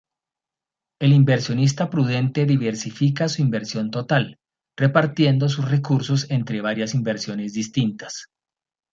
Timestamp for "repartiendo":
4.75-5.47